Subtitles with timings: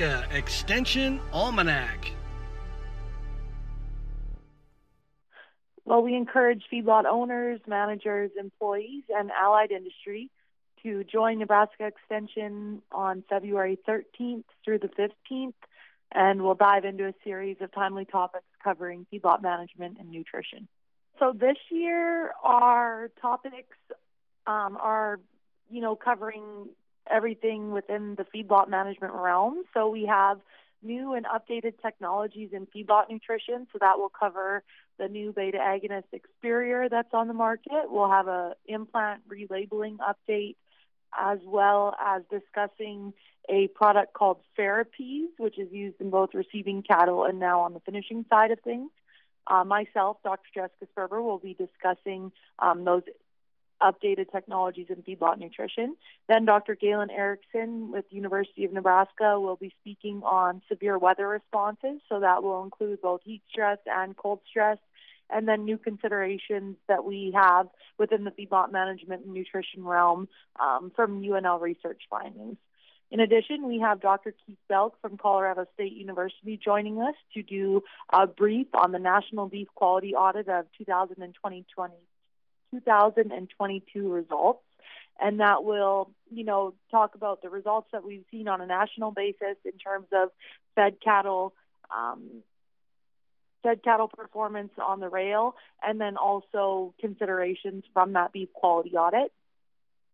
[0.00, 2.10] Extension Almanac.
[5.84, 10.30] Well, we encourage feedlot owners, managers, employees, and allied industry
[10.82, 15.54] to join Nebraska Extension on February 13th through the 15th,
[16.12, 20.68] and we'll dive into a series of timely topics covering feedlot management and nutrition.
[21.18, 23.76] So this year, our topics
[24.46, 25.20] um, are,
[25.70, 26.68] you know, covering
[27.10, 29.64] everything within the feedlot management realm.
[29.74, 30.40] So we have
[30.82, 33.66] new and updated technologies in feedlot nutrition.
[33.72, 34.62] So that will cover
[34.98, 37.84] the new beta agonist Experior that's on the market.
[37.88, 40.56] We'll have a implant relabeling update
[41.18, 43.12] as well as discussing
[43.48, 47.80] a product called Therapies, which is used in both receiving cattle and now on the
[47.80, 48.90] finishing side of things.
[49.46, 50.48] Uh, myself, Dr.
[50.52, 53.02] Jessica Sperber, will be discussing um, those
[53.82, 55.96] updated technologies in feedlot nutrition.
[56.28, 56.74] Then Dr.
[56.74, 62.00] Galen Erickson with University of Nebraska will be speaking on severe weather responses.
[62.08, 64.78] So that will include both heat stress and cold stress.
[65.28, 70.28] And then new considerations that we have within the feedlot management and nutrition realm
[70.60, 72.58] um, from UNL research findings.
[73.10, 74.34] In addition, we have Dr.
[74.46, 79.48] Keith Belk from Colorado State University joining us to do a brief on the National
[79.48, 81.64] Beef Quality Audit of 2020
[82.70, 84.62] 2022 results.
[85.18, 89.12] And that will, you know, talk about the results that we've seen on a national
[89.12, 90.28] basis in terms of
[90.74, 91.54] fed cattle,
[91.94, 92.42] um,
[93.62, 99.32] fed cattle performance on the rail, and then also considerations from that beef quality audit.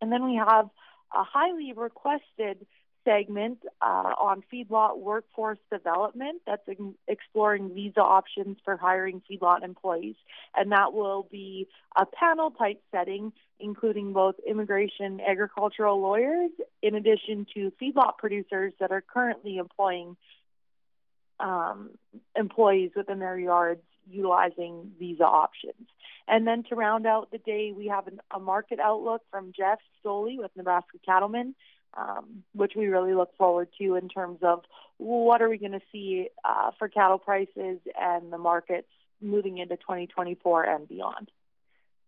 [0.00, 0.70] And then we have
[1.12, 2.64] a highly requested
[3.04, 6.62] segment uh, on feedlot workforce development that's
[7.08, 10.16] exploring visa options for hiring feedlot employees.
[10.56, 16.50] And that will be a panel type setting, including both immigration agricultural lawyers,
[16.82, 20.16] in addition to feedlot producers that are currently employing
[21.40, 21.90] um,
[22.36, 25.88] employees within their yards utilizing visa options.
[26.28, 29.78] And then to round out the day, we have an, a market outlook from Jeff
[30.04, 31.54] Stoley with Nebraska Cattlemen
[31.96, 34.62] um, which we really look forward to in terms of
[34.98, 38.88] what are we going to see uh, for cattle prices and the markets
[39.20, 41.30] moving into 2024 and beyond.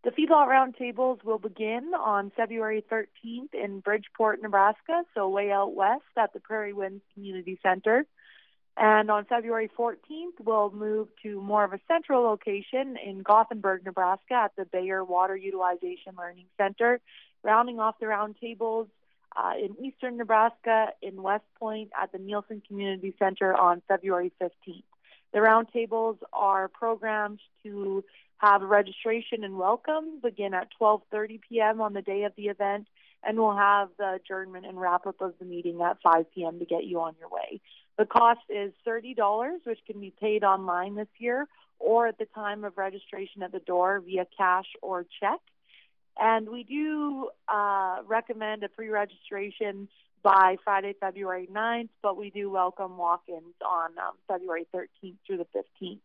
[0.05, 6.03] The feedlot roundtables will begin on February 13th in Bridgeport, Nebraska, so way out west
[6.19, 8.05] at the Prairie Winds Community Center.
[8.77, 14.35] And on February 14th, we'll move to more of a central location in Gothenburg, Nebraska
[14.35, 17.01] at the Bayer Water Utilization Learning Center.
[17.43, 18.89] Rounding off the roundtables
[19.37, 24.83] uh, in eastern Nebraska in West Point at the Nielsen Community Center on February 15th.
[25.33, 28.05] The roundtables are programmed to
[28.39, 31.81] have registration and welcome begin at 12:30 p.m.
[31.81, 32.87] on the day of the event,
[33.23, 36.59] and we'll have the adjournment and wrap up of the meeting at 5 p.m.
[36.59, 37.61] to get you on your way.
[37.97, 39.17] The cost is $30,
[39.65, 41.47] which can be paid online this year
[41.79, 45.41] or at the time of registration at the door via cash or check.
[46.19, 49.89] And we do uh, recommend a pre registration
[50.23, 55.37] by Friday, February 9th, but we do welcome walk ins on um, February 13th through
[55.39, 55.99] the 15th.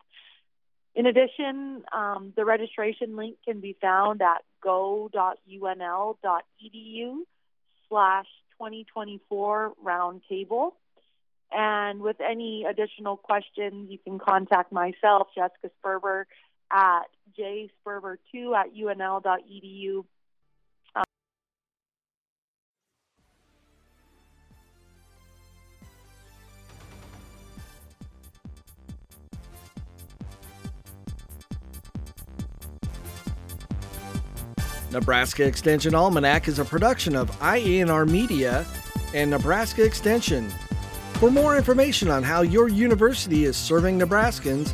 [0.96, 5.38] In addition, um, the registration link can be found at go.unl.edu
[7.88, 8.28] slash
[8.58, 10.72] 2024 roundtable.
[11.52, 16.26] And with any additional questions, you can contact myself, Jessica Sperber,
[16.72, 17.08] at
[17.38, 20.06] jsperber2 at unl.edu.
[34.92, 38.66] Nebraska Extension Almanac is a production of IANR Media
[39.14, 40.50] and Nebraska Extension.
[41.14, 44.74] For more information on how your university is serving Nebraskans,